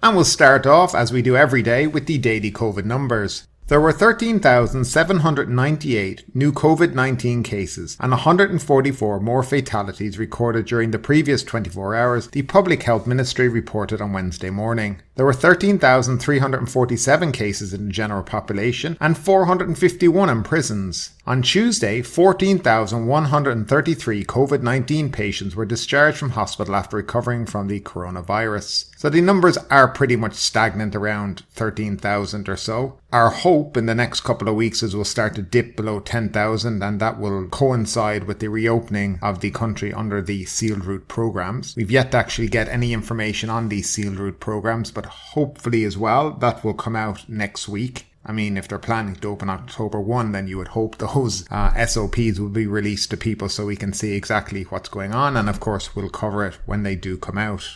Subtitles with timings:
[0.00, 3.48] And we'll start off, as we do every day, with the daily COVID numbers.
[3.68, 11.42] There were 13,798 new COVID 19 cases and 144 more fatalities recorded during the previous
[11.42, 15.02] 24 hours, the Public Health Ministry reported on Wednesday morning.
[15.16, 21.10] There were 13,347 cases in the general population and 451 in prisons.
[21.28, 28.86] On Tuesday, 14,133 COVID 19 patients were discharged from hospital after recovering from the coronavirus.
[28.96, 32.98] So the numbers are pretty much stagnant around 13,000 or so.
[33.12, 36.82] Our hope in the next couple of weeks is we'll start to dip below 10,000
[36.82, 41.76] and that will coincide with the reopening of the country under the sealed route programs.
[41.76, 45.98] We've yet to actually get any information on these sealed route programs, but hopefully as
[45.98, 48.06] well that will come out next week.
[48.28, 51.86] I mean, if they're planning to open October 1, then you would hope those uh,
[51.86, 55.34] SOPs will be released to people so we can see exactly what's going on.
[55.34, 57.66] And of course, we'll cover it when they do come out.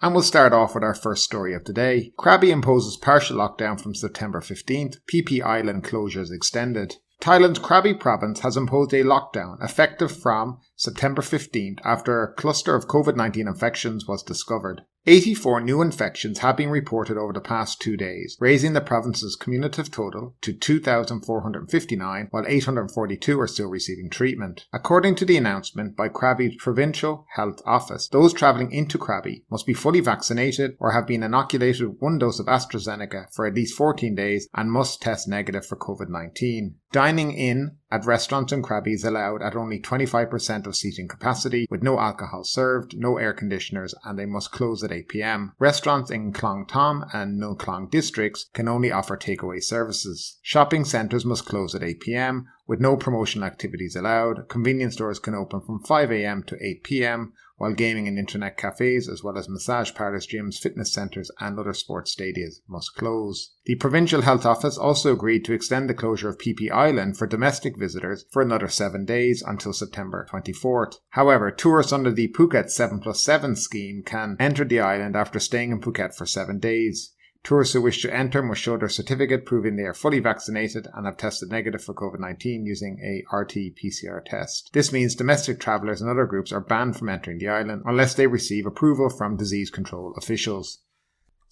[0.00, 2.12] And we'll start off with our first story of the day.
[2.16, 4.98] Krabi imposes partial lockdown from September 15th.
[5.10, 6.94] Phi Phi Island closures extended.
[7.20, 12.86] Thailand's Krabi province has imposed a lockdown effective from September 15th after a cluster of
[12.86, 14.82] COVID 19 infections was discovered.
[15.06, 19.90] 84 new infections have been reported over the past two days, raising the province's cumulative
[19.90, 24.66] total to 2,459, while 842 are still receiving treatment.
[24.74, 29.72] According to the announcement by Krabi's Provincial Health Office, those travelling into Krabi must be
[29.72, 34.14] fully vaccinated or have been inoculated with one dose of AstraZeneca for at least 14
[34.14, 36.74] days and must test negative for COVID 19.
[36.92, 41.84] Dining in at restaurants in Krabi is allowed at only 25% of seating capacity, with
[41.84, 45.52] no alcohol served, no air conditioners, and they must close at 8 pm.
[45.60, 50.38] Restaurants in Klong Tom and No Klong districts can only offer takeaway services.
[50.42, 54.48] Shopping centres must close at 8 pm, with no promotional activities allowed.
[54.48, 59.06] Convenience stores can open from 5 am to 8 pm, while gaming and internet cafes,
[59.06, 63.52] as well as massage parlours, gyms, fitness centres, and other sports stadiums must close.
[63.66, 67.76] The Provincial Health Office also agreed to extend the closure of Phi Island for domestic
[67.76, 70.94] visitors for another seven days until September 24th.
[71.10, 75.70] However, tourists under the Phuket 7 plus 7 scheme can enter the island after staying
[75.70, 77.12] in Phuket for seven days.
[77.42, 81.06] Tourists who wish to enter must show their certificate proving they are fully vaccinated and
[81.06, 84.70] have tested negative for COVID 19 using a RT PCR test.
[84.74, 88.26] This means domestic travellers and other groups are banned from entering the island unless they
[88.26, 90.80] receive approval from disease control officials.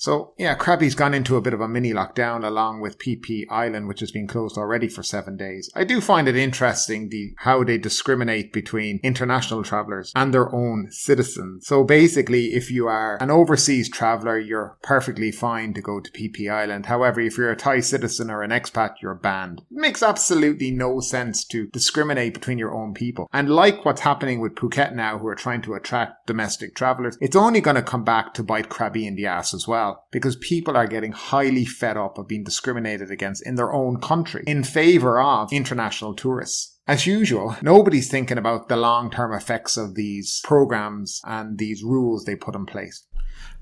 [0.00, 3.88] So, yeah, Krabi's gone into a bit of a mini lockdown along with Phi Island,
[3.88, 5.68] which has been closed already for seven days.
[5.74, 10.86] I do find it interesting the, how they discriminate between international travelers and their own
[10.92, 11.66] citizens.
[11.66, 16.48] So basically, if you are an overseas traveler, you're perfectly fine to go to Phi
[16.48, 16.86] Island.
[16.86, 19.62] However, if you're a Thai citizen or an expat, you're banned.
[19.62, 23.28] It makes absolutely no sense to discriminate between your own people.
[23.32, 27.34] And like what's happening with Phuket now, who are trying to attract domestic travelers, it's
[27.34, 30.36] only going to come back to bite Krabi in the ass as well well because
[30.36, 34.64] people are getting highly fed up of being discriminated against in their own country in
[34.64, 36.76] favor of international tourists.
[36.86, 42.24] As usual, nobody's thinking about the long term effects of these programs and these rules
[42.24, 43.04] they put in place.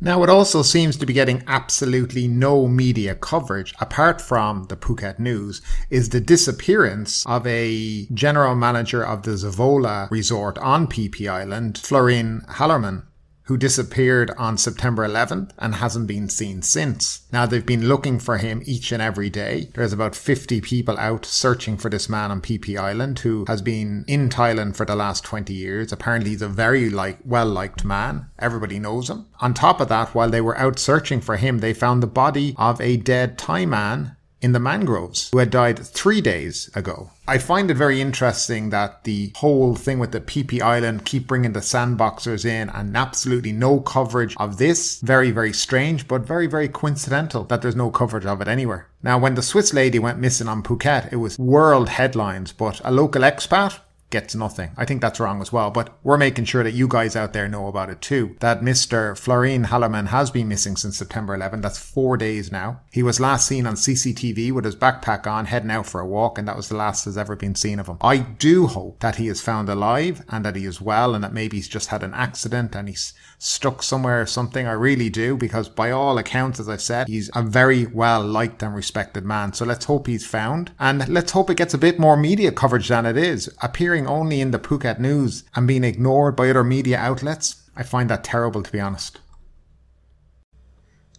[0.01, 5.19] Now, it also seems to be getting absolutely no media coverage apart from the Phuket
[5.19, 5.61] News
[5.91, 12.43] is the disappearance of a general manager of the Zeavola resort on Phi Island, Florin
[12.49, 13.03] Hallerman
[13.47, 17.23] who disappeared on September 11th and hasn't been seen since.
[17.33, 19.71] Now they've been looking for him each and every day.
[19.75, 24.05] There's about 50 people out searching for this man on Phi Island who has been
[24.09, 25.93] in Thailand for the last 20 years.
[25.93, 28.27] Apparently he's a very like well liked man.
[28.39, 29.27] Everybody knows him.
[29.41, 32.55] On top of that, while they were out searching for him, they found the body
[32.59, 34.16] of a dead Thai man
[34.47, 37.11] in the mangroves who had died three days ago.
[37.27, 41.53] I find it very interesting that the whole thing with the Phi Island keep bringing
[41.53, 45.01] the sandboxers in and absolutely no coverage of this.
[45.01, 48.87] Very, very strange, but very, very coincidental that there's no coverage of it anywhere.
[49.03, 52.93] Now, when the Swiss lady went missing on Phuket, it was world headlines, but a
[52.93, 53.81] local expat
[54.11, 54.71] gets nothing.
[54.77, 57.49] I think that's wrong as well, but we're making sure that you guys out there
[57.49, 58.37] know about it too.
[58.41, 59.19] That Mr.
[59.19, 61.61] Florian Hallerman has been missing since September 11.
[61.61, 62.81] That's four days now.
[62.93, 66.39] He was last seen on CCTV with his backpack on, heading out for a walk,
[66.39, 67.99] and that was the last has ever been seen of him.
[68.01, 71.33] I do hope that he is found alive and that he is well and that
[71.33, 74.67] maybe he's just had an accident and he's stuck somewhere or something.
[74.67, 78.63] I really do, because by all accounts, as I've said, he's a very well liked
[78.63, 79.53] and respected man.
[79.53, 82.89] So let's hope he's found and let's hope it gets a bit more media coverage
[82.89, 83.53] than it is.
[83.63, 88.11] Appearing only in the Phuket news and being ignored by other media outlets, I find
[88.11, 89.21] that terrible to be honest.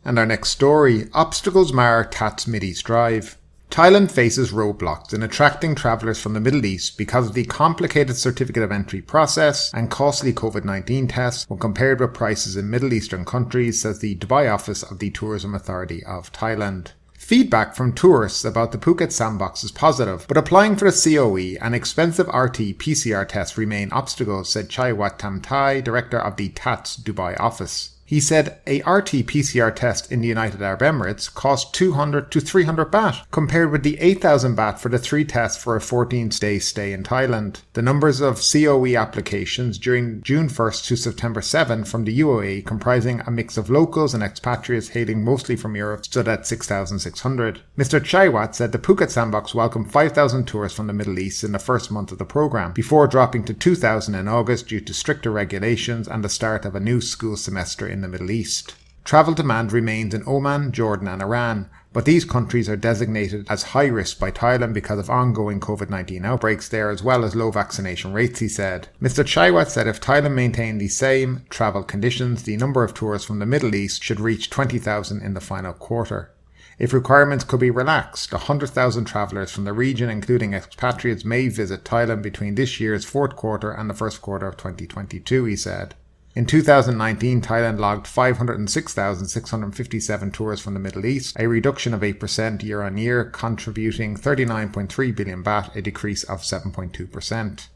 [0.03, 3.37] And our next story Obstacles mar TAT's Mideast Drive.
[3.69, 8.63] Thailand faces roadblocks in attracting travellers from the Middle East because of the complicated certificate
[8.63, 13.25] of entry process and costly COVID 19 tests when compared with prices in Middle Eastern
[13.25, 16.93] countries, says the Dubai office of the Tourism Authority of Thailand.
[17.17, 21.75] Feedback from tourists about the Phuket sandbox is positive, but applying for a COE and
[21.75, 27.37] expensive RT PCR tests remain obstacles, said Chaiwat Tam Thai, director of the TAT's Dubai
[27.37, 27.96] office.
[28.07, 33.29] He said a RT-PCR test in the United Arab Emirates cost 200 to 300 baht,
[33.31, 37.63] compared with the 8,000 baht for the three tests for a 14-day stay in Thailand.
[37.73, 43.19] The numbers of COE applications during June 1st to September 7 from the UAE, comprising
[43.27, 47.61] a mix of locals and expatriates hailing mostly from Europe, stood at 6,600.
[47.77, 47.99] Mr.
[47.99, 51.91] Chaiwat said the Phuket sandbox welcomed 5,000 tourists from the Middle East in the first
[51.91, 56.23] month of the program, before dropping to 2,000 in August due to stricter regulations and
[56.23, 58.75] the start of a new school semester in in the Middle East.
[59.03, 63.87] Travel demand remains in Oman, Jordan, and Iran, but these countries are designated as high
[63.87, 68.13] risk by Thailand because of ongoing COVID 19 outbreaks there as well as low vaccination
[68.13, 68.89] rates, he said.
[69.01, 69.23] Mr.
[69.23, 73.47] Chaiwat said if Thailand maintained the same travel conditions, the number of tourists from the
[73.47, 76.31] Middle East should reach 20,000 in the final quarter.
[76.77, 82.21] If requirements could be relaxed, 100,000 travellers from the region, including expatriates, may visit Thailand
[82.21, 85.95] between this year's fourth quarter and the first quarter of 2022, he said.
[86.37, 92.83] In 2019, Thailand logged 506,657 tourists from the Middle East, a reduction of 8% year
[92.83, 97.67] on year, contributing 39.3 billion baht, a decrease of 7.2%.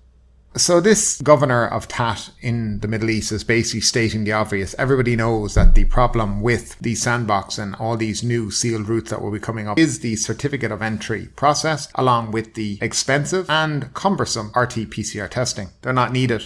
[0.58, 4.76] So this governor of TAT in the Middle East is basically stating the obvious.
[4.78, 9.24] Everybody knows that the problem with the sandbox and all these new sealed routes that
[9.24, 13.92] will be coming up is the certificate of entry process, along with the expensive and
[13.96, 15.70] cumbersome RT-PCR testing.
[15.82, 16.44] They're not needed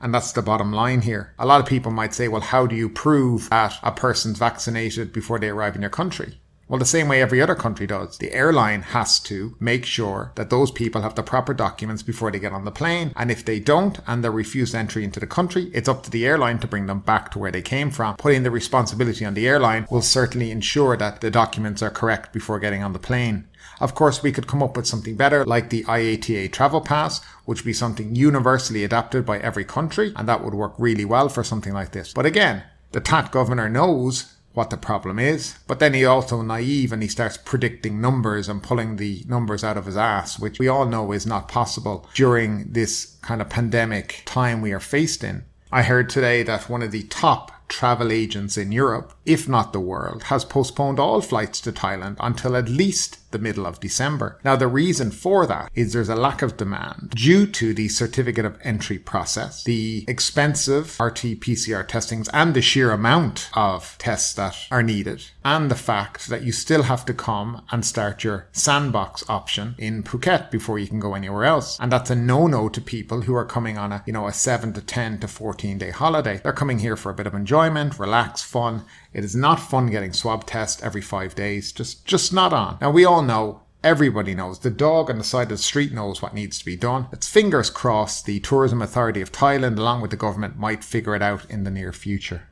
[0.00, 1.34] and that's the bottom line here.
[1.38, 5.12] A lot of people might say, well, how do you prove that a person's vaccinated
[5.12, 6.40] before they arrive in your country?
[6.68, 8.18] Well, the same way every other country does.
[8.18, 12.38] The airline has to make sure that those people have the proper documents before they
[12.38, 13.12] get on the plane.
[13.16, 16.26] And if they don't and they're refused entry into the country, it's up to the
[16.26, 18.16] airline to bring them back to where they came from.
[18.16, 22.58] Putting the responsibility on the airline will certainly ensure that the documents are correct before
[22.58, 23.48] getting on the plane.
[23.80, 27.60] Of course, we could come up with something better like the IATA travel pass, which
[27.60, 31.42] would be something universally adapted by every country, and that would work really well for
[31.44, 32.12] something like this.
[32.12, 36.92] But again, the TAT governor knows what the problem is, but then he also naive
[36.92, 40.68] and he starts predicting numbers and pulling the numbers out of his ass, which we
[40.68, 45.44] all know is not possible during this kind of pandemic time we are faced in.
[45.70, 49.80] I heard today that one of the top travel agents in Europe, if not the
[49.80, 54.38] world, has postponed all flights to Thailand until at least the middle of December.
[54.44, 58.44] Now, the reason for that is there's a lack of demand due to the certificate
[58.44, 64.56] of entry process, the expensive RT PCR testings, and the sheer amount of tests that
[64.70, 69.24] are needed, and the fact that you still have to come and start your sandbox
[69.28, 71.78] option in Phuket before you can go anywhere else.
[71.80, 74.72] And that's a no-no to people who are coming on a, you know, a 7
[74.72, 76.40] to 10 to 14 day holiday.
[76.42, 78.84] They're coming here for a bit of enjoyment, relax, fun,
[79.18, 81.72] it is not fun getting swab tests every five days.
[81.72, 82.78] Just, just not on.
[82.80, 84.58] Now we all know Everybody knows.
[84.58, 87.06] The dog on the side of the street knows what needs to be done.
[87.12, 91.22] It's fingers crossed the Tourism Authority of Thailand, along with the government, might figure it
[91.22, 92.48] out in the near future.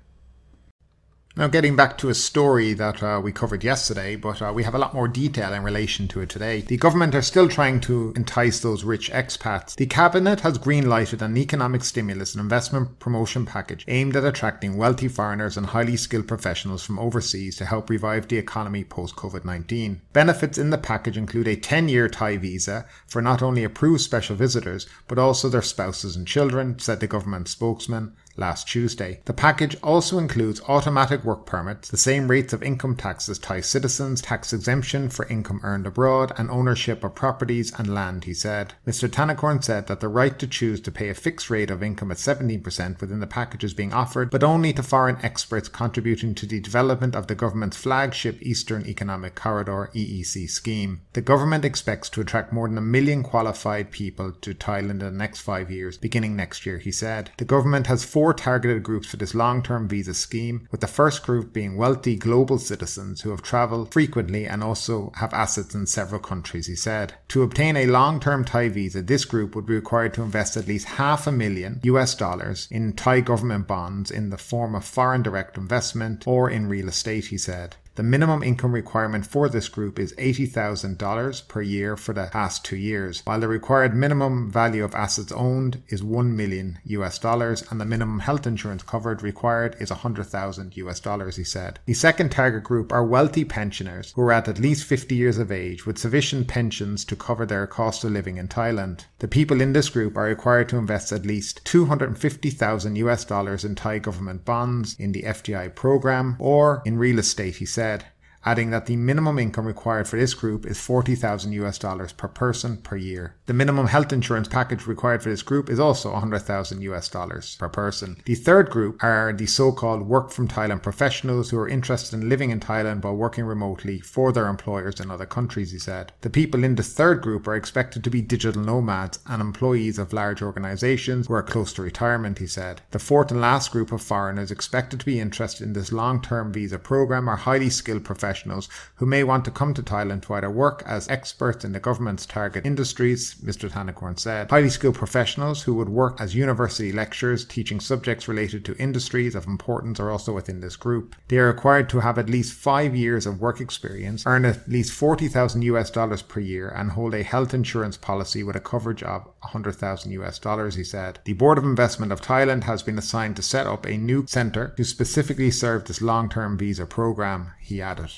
[1.39, 4.75] Now, getting back to a story that uh, we covered yesterday, but uh, we have
[4.75, 6.63] a lot more detail in relation to it today.
[6.63, 9.77] The government are still trying to entice those rich expats.
[9.77, 14.79] The cabinet has green lighted an economic stimulus and investment promotion package aimed at attracting
[14.79, 19.45] wealthy foreigners and highly skilled professionals from overseas to help revive the economy post COVID
[19.45, 20.01] 19.
[20.15, 24.37] Benefits in the package include a 10 year Thai visa for not only approved special
[24.37, 29.21] visitors, but also their spouses and children, said the government spokesman last Tuesday.
[29.25, 33.61] The package also includes automatic work permits, the same rates of income tax as Thai
[33.61, 38.75] citizens, tax exemption for income earned abroad, and ownership of properties and land, he said.
[38.87, 39.09] Mr.
[39.09, 42.17] Tanakorn said that the right to choose to pay a fixed rate of income at
[42.17, 46.61] 17% within the package is being offered, but only to foreign experts contributing to the
[46.61, 51.01] development of the government's flagship Eastern Economic Corridor EEC scheme.
[51.13, 55.11] The government expects to attract more than a million qualified people to Thailand in the
[55.11, 57.31] next five years, beginning next year, he said.
[57.39, 61.23] The government has four targeted groups for this long term visa scheme, with the first
[61.23, 66.21] group being wealthy global citizens who have travelled frequently and also have assets in several
[66.21, 67.15] countries, he said.
[67.29, 70.67] To obtain a long term Thai visa, this group would be required to invest at
[70.67, 75.23] least half a million US dollars in Thai government bonds in the form of foreign
[75.23, 77.77] direct investment or in real estate, he said.
[77.97, 82.77] The minimum income requirement for this group is $80,000 per year for the past two
[82.77, 87.81] years, while the required minimum value of assets owned is 1 million US dollars and
[87.81, 91.79] the minimum health insurance covered required is 100,000 US dollars, he said.
[91.87, 95.51] The second target group are wealthy pensioners who are at at least 50 years of
[95.51, 99.07] age with sufficient pensions to cover their cost of living in Thailand.
[99.21, 103.75] The people in this group are required to invest at least 250,000 US dollars in
[103.75, 108.16] Thai government bonds in the FDI program or in real estate, he said dead
[108.47, 112.77] adding that the minimum income required for this group is 40,000 US dollars per person
[112.77, 113.35] per year.
[113.47, 117.69] The minimum health insurance package required for this group is also 100,000 US dollars per
[117.69, 118.17] person.
[118.25, 122.51] The third group are the so-called work from Thailand professionals who are interested in living
[122.51, 126.13] in Thailand while working remotely for their employers in other countries, he said.
[126.21, 130.13] The people in the third group are expected to be digital nomads and employees of
[130.13, 132.81] large organizations who are close to retirement, he said.
[132.93, 136.79] The fourth and last group of foreigners expected to be interested in this long-term visa
[136.79, 140.51] program are highly skilled professionals professionals who may want to come to Thailand to either
[140.51, 143.71] work as experts in the government's target industries, Mr.
[143.71, 148.77] Tanakorn said, highly skilled professionals who would work as university lecturers teaching subjects related to
[148.77, 151.17] industries of importance are also within this group.
[151.29, 154.93] They are required to have at least five years of work experience, earn at least
[154.93, 159.25] 40,000 US dollars per year, and hold a health insurance policy with a coverage of
[159.41, 161.21] 100,000 US dollars, he said.
[161.25, 164.75] The Board of Investment of Thailand has been assigned to set up a new center
[164.77, 168.11] to specifically serve this long term visa program, he added.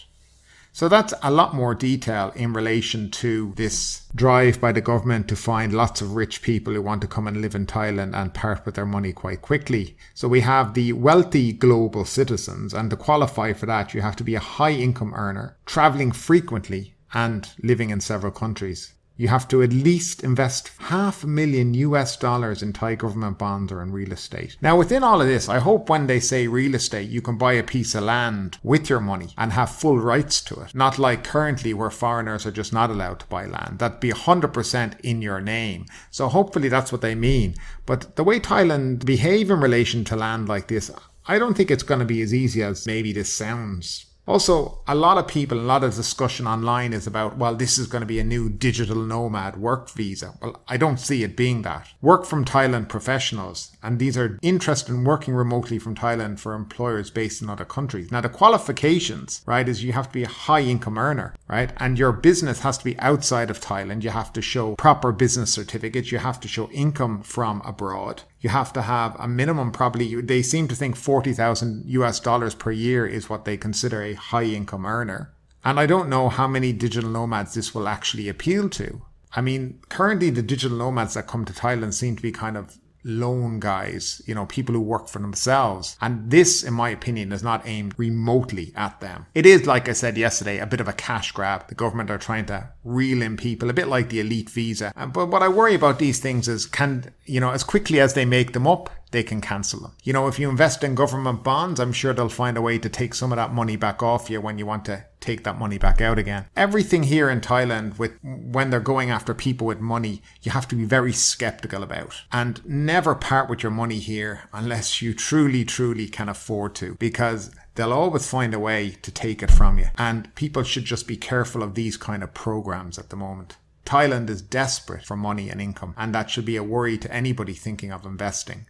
[0.79, 5.35] So that's a lot more detail in relation to this drive by the government to
[5.35, 8.65] find lots of rich people who want to come and live in Thailand and part
[8.65, 9.97] with their money quite quickly.
[10.15, 14.23] So we have the wealthy global citizens, and to qualify for that, you have to
[14.23, 19.63] be a high income earner, traveling frequently, and living in several countries you have to
[19.63, 24.13] at least invest half a million US dollars in Thai government bonds or in real
[24.13, 24.57] estate.
[24.63, 27.55] Now, within all of this, I hope when they say real estate, you can buy
[27.55, 30.73] a piece of land with your money and have full rights to it.
[30.73, 33.81] Not like currently where foreigners are just not allowed to buy land.
[33.81, 35.87] That'd be 100% in your name.
[36.13, 37.57] So hopefully that's what they mean.
[37.87, 40.93] But the way Thailand behave in relation to land like this,
[41.27, 44.95] I don't think it's going to be as easy as maybe this sounds also, a
[44.95, 48.07] lot of people, a lot of discussion online is about, well, this is going to
[48.07, 50.35] be a new digital nomad work visa.
[50.43, 51.89] Well, I don't see it being that.
[52.03, 57.11] Work from Thailand professionals, and these are interested in working remotely from Thailand for employers
[57.11, 58.13] based in other countries.
[58.13, 61.73] Now, the qualifications, right, is you have to be a high income earner, right?
[61.79, 64.03] And your business has to be outside of Thailand.
[64.03, 66.13] You have to show proper business certificates.
[66.13, 70.43] You have to show income from abroad you have to have a minimum probably they
[70.43, 74.87] seem to think 40,000 US dollars per year is what they consider a high income
[74.87, 75.33] earner.
[75.65, 79.03] And I don't know how many digital nomads this will actually appeal to.
[79.35, 82.79] I mean, currently the digital nomads that come to Thailand seem to be kind of
[83.09, 85.97] lone guys, you know, people who work for themselves.
[86.01, 89.27] And this, in my opinion, is not aimed remotely at them.
[89.35, 91.69] It is, like I said yesterday, a bit of a cash grab.
[91.69, 94.93] The government are trying to reel in people, a bit like the elite visa.
[94.95, 98.15] Uh, but what I worry about these things is can, you know, as quickly as
[98.15, 99.93] they make them up, they can cancel them.
[100.03, 102.89] You know, if you invest in government bonds, I'm sure they'll find a way to
[102.89, 105.79] take some of that money back off you when you want to take that money
[105.79, 106.47] back out again.
[106.57, 110.77] Everything here in Thailand with when they're going after people with money, you have to
[110.77, 116.09] be very skeptical about and never part with your money here unless you truly truly
[116.09, 119.87] can afford to because they'll always find a way to take it from you.
[119.97, 123.57] And people should just be careful of these kind of programs at the moment.
[123.85, 127.55] Thailand is desperate for money and income, and that should be a worry to anybody
[127.55, 128.67] thinking of investing.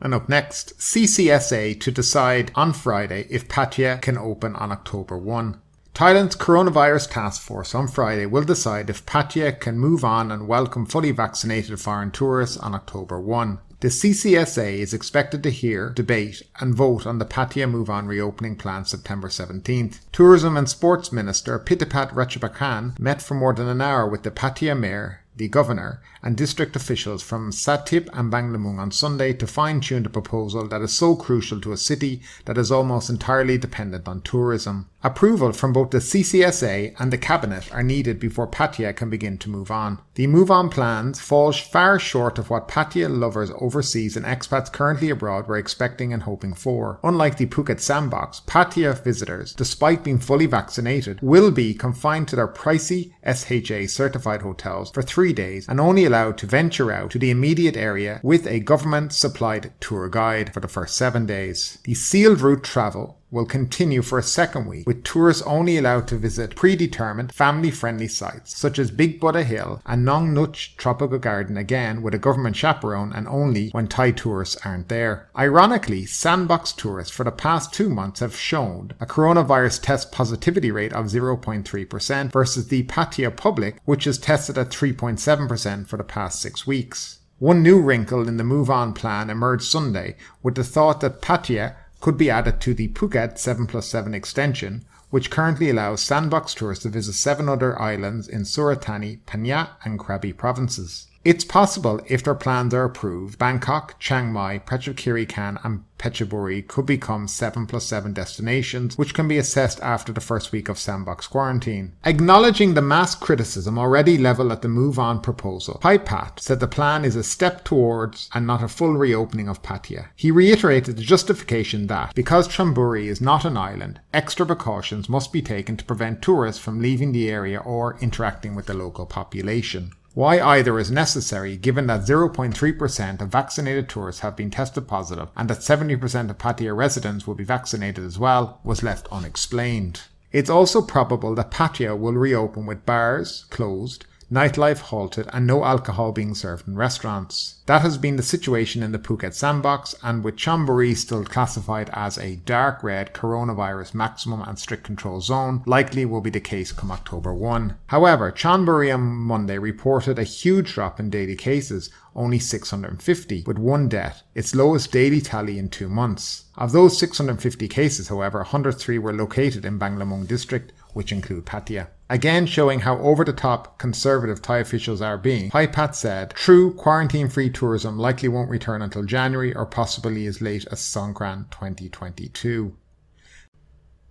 [0.00, 5.60] And up next, CCSA to decide on Friday if Pattaya can open on October 1.
[5.94, 10.86] Thailand's coronavirus task force on Friday will decide if Pattaya can move on and welcome
[10.86, 13.58] fully vaccinated foreign tourists on October 1.
[13.80, 18.56] The CCSA is expected to hear, debate, and vote on the Pattaya Move On reopening
[18.56, 20.00] plan September 17th.
[20.10, 24.76] Tourism and Sports Minister Pitapat Ratchaprakarn met for more than an hour with the Pattaya
[24.78, 30.02] Mayor the governor, and district officials from Sattahip and Banglamung on Sunday to fine tune
[30.02, 34.20] the proposal that is so crucial to a city that is almost entirely dependent on
[34.20, 34.88] tourism.
[35.04, 39.48] Approval from both the CCSA and the Cabinet are needed before Pattaya can begin to
[39.48, 40.00] move on.
[40.14, 45.08] The move on plans fall far short of what Pattaya lovers overseas and expats currently
[45.08, 46.98] abroad were expecting and hoping for.
[47.04, 52.48] Unlike the Phuket sandbox, Pattaya visitors, despite being fully vaccinated, will be confined to their
[52.48, 57.30] pricey SHA certified hotels for three days and only allowed to venture out to the
[57.30, 61.78] immediate area with a government supplied tour guide for the first seven days.
[61.84, 66.16] The sealed route travel will continue for a second week, with tourists only allowed to
[66.16, 71.56] visit predetermined family friendly sites such as Big Buddha Hill and Nong Nuch Tropical Garden
[71.56, 75.28] again with a government chaperone and only when Thai tourists aren't there.
[75.36, 80.92] Ironically, sandbox tourists for the past two months have shown a coronavirus test positivity rate
[80.92, 86.66] of 0.3% versus the Pattaya public, which is tested at 3.7% for the past six
[86.66, 87.18] weeks.
[87.38, 91.76] One new wrinkle in the move on plan emerged Sunday with the thought that Pattaya
[92.00, 96.82] could be added to the Phuket 7 plus 7 extension, which currently allows sandbox tourists
[96.82, 101.06] to visit seven other islands in Surat Thani, Phang and Krabi provinces.
[101.28, 106.86] It's possible if their plans are approved, Bangkok, Chiang Mai, Phetchaburi Khan and Phetchaburi could
[106.86, 111.26] become 7 plus 7 destinations, which can be assessed after the first week of sandbox
[111.26, 111.92] quarantine.
[112.02, 117.04] Acknowledging the mass criticism already levelled at the move on proposal, Phiphat said the plan
[117.04, 120.08] is a step towards and not a full reopening of Pattaya.
[120.16, 125.42] He reiterated the justification that, because Chonburi is not an island, extra precautions must be
[125.42, 129.92] taken to prevent tourists from leaving the area or interacting with the local population.
[130.18, 135.48] Why either is necessary given that 0.3% of vaccinated tourists have been tested positive and
[135.48, 140.00] that 70% of Pattaya residents will be vaccinated as well was left unexplained.
[140.32, 146.12] It's also probable that Pattaya will reopen with bars closed, nightlife halted, and no alcohol
[146.12, 147.56] being served in restaurants.
[147.66, 152.18] That has been the situation in the Phuket sandbox, and with Chonburi still classified as
[152.18, 156.90] a dark red coronavirus maximum and strict control zone, likely will be the case come
[156.90, 157.76] October 1.
[157.86, 163.88] However, Chonburi on Monday reported a huge drop in daily cases, only 650, with one
[163.88, 166.44] death, its lowest daily tally in two months.
[166.56, 171.88] Of those 650 cases, however, 103 were located in Banglamung district, which include Pattaya.
[172.10, 177.28] Again showing how over the top conservative Thai officials are being, Phiphat said, true quarantine
[177.28, 182.74] free tourism likely won't return until January or possibly as late as Songkran 2022.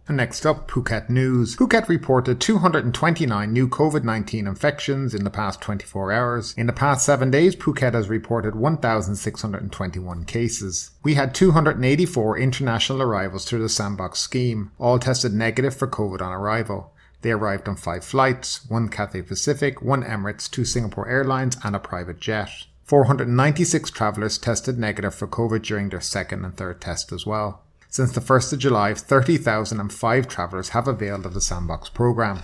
[0.08, 1.58] And Next up, Phuket News.
[1.58, 6.54] Phuket reported 229 new COVID 19 infections in the past 24 hours.
[6.56, 10.92] In the past seven days, Phuket has reported 1,621 cases.
[11.04, 16.32] We had 284 international arrivals through the Sandbox scheme, all tested negative for COVID on
[16.32, 16.94] arrival.
[17.28, 21.80] They arrived on five flights one Cathay Pacific, one Emirates, two Singapore Airlines, and a
[21.80, 22.50] private jet.
[22.86, 27.64] 496 travellers tested negative for COVID during their second and third test as well.
[27.90, 32.44] Since the 1st of July, 30,005 travellers have availed of the Sandbox programme.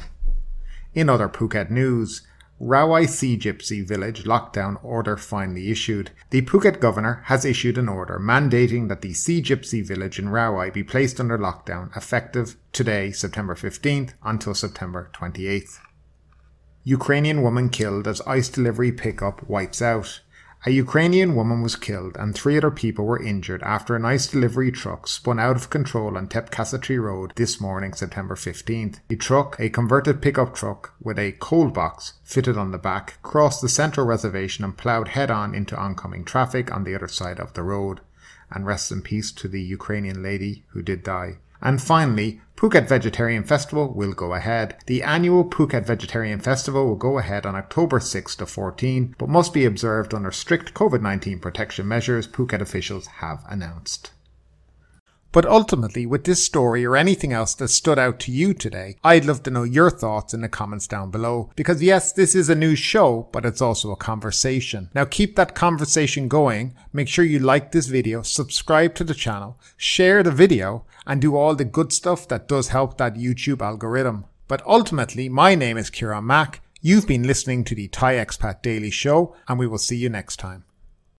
[0.94, 2.28] In other Phuket news,
[2.62, 6.12] Rawai Sea Gypsy Village lockdown order finally issued.
[6.30, 10.72] The Phuket governor has issued an order mandating that the Sea Gypsy Village in Rawai
[10.72, 15.80] be placed under lockdown effective today, September 15th, until September 28th.
[16.84, 20.22] Ukrainian woman killed as ice delivery pickup wipes out.
[20.66, 24.72] A Ukrainian woman was killed and three other people were injured after an ice delivery
[24.72, 29.02] truck spun out of control on Thepkrasattri Road this morning, September 15th.
[29.10, 33.62] The truck, a converted pickup truck with a cold box fitted on the back, crossed
[33.62, 37.52] the central reservation and ploughed head on into oncoming traffic on the other side of
[37.56, 38.00] the road.
[38.50, 41.40] And rest in peace to the Ukrainian lady who did die.
[41.64, 44.76] And finally, Phuket Vegetarian Festival will go ahead.
[44.86, 49.54] The annual Phuket Vegetarian Festival will go ahead on October 6 to 14, but must
[49.54, 54.12] be observed under strict COVID 19 protection measures Phuket officials have announced.
[55.34, 59.26] But ultimately, with this story or anything else that stood out to you today, I'd
[59.26, 61.50] love to know your thoughts in the comments down below.
[61.56, 64.92] Because yes, this is a news show, but it's also a conversation.
[64.94, 66.76] Now keep that conversation going.
[66.94, 71.36] Make sure you like this video, subscribe to the channel, share the video, and do
[71.36, 74.26] all the good stuff that does help that YouTube algorithm.
[74.48, 76.62] But ultimately, my name is Kieran Mack.
[76.82, 80.38] You've been listening to the Thai Expat Daily Show, and we will see you next
[80.38, 80.66] time.